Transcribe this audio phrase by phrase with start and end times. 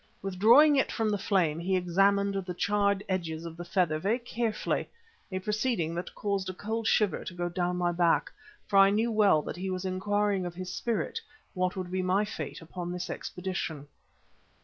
[0.23, 4.89] Withdrawing it from the flame he examined the charred edges of the feather very carefully,
[5.31, 8.31] a proceeding that caused a cold shiver to go down my back,
[8.67, 11.19] for I knew well that he was inquiring of his "Spirit"
[11.53, 13.87] what would be my fate upon this expedition.